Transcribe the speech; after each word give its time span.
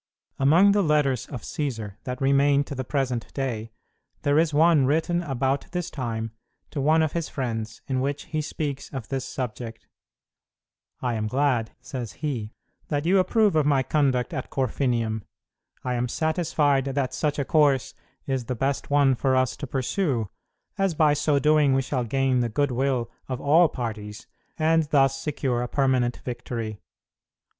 Among 0.39 0.71
the 0.71 0.81
letters 0.81 1.27
of 1.27 1.43
Cćsar 1.43 1.95
that 2.05 2.19
remain 2.19 2.63
to 2.63 2.73
the 2.73 2.83
present 2.83 3.31
day, 3.35 3.71
there 4.23 4.39
is 4.39 4.51
one 4.51 4.87
written 4.87 5.21
about 5.21 5.71
this 5.73 5.91
time 5.91 6.31
to 6.71 6.81
one 6.81 7.03
of 7.03 7.11
his 7.11 7.29
friends, 7.29 7.83
in 7.85 8.01
which 8.01 8.23
he 8.23 8.41
speaks 8.41 8.91
of 8.91 9.09
this 9.09 9.25
subject. 9.25 9.85
"I 11.03 11.13
am 11.13 11.27
glad," 11.27 11.73
says 11.81 12.13
he, 12.13 12.51
"that 12.87 13.05
you 13.05 13.19
approve 13.19 13.55
of 13.55 13.67
my 13.67 13.83
conduct 13.83 14.33
at 14.33 14.49
Corfinium. 14.49 15.21
I 15.83 15.93
am 15.93 16.07
satisfied 16.07 16.85
that 16.85 17.13
such 17.13 17.37
a 17.37 17.45
course 17.45 17.93
is 18.25 18.45
the 18.45 18.55
best 18.55 18.89
one 18.89 19.13
for 19.13 19.35
us 19.35 19.55
to 19.57 19.67
pursue, 19.67 20.29
as 20.79 20.95
by 20.95 21.13
so 21.13 21.37
doing 21.37 21.75
we 21.75 21.83
shall 21.83 22.05
gain 22.05 22.39
the 22.39 22.49
good 22.49 22.71
will 22.71 23.11
of 23.29 23.39
all 23.39 23.69
parties, 23.69 24.25
and 24.57 24.85
thus 24.89 25.21
secure 25.21 25.61
a 25.61 25.67
permanent 25.67 26.21
victory. 26.25 26.79